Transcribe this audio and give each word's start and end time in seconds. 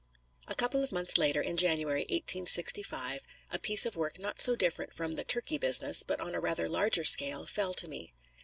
A 0.47 0.55
couple 0.55 0.83
of 0.83 0.91
months 0.91 1.19
later, 1.19 1.43
in 1.43 1.57
January, 1.57 1.99
1865, 2.09 3.21
a 3.51 3.59
piece 3.59 3.85
of 3.85 3.95
work 3.95 4.17
not 4.17 4.39
so 4.39 4.55
different 4.55 4.95
from 4.95 5.13
the 5.15 5.23
"turkey 5.23 5.59
business," 5.59 6.01
but 6.01 6.19
on 6.19 6.33
a 6.33 6.39
rather 6.39 6.67
larger 6.67 7.03
scale, 7.03 7.45
fell 7.45 7.75
to 7.75 7.87
me. 7.87 8.15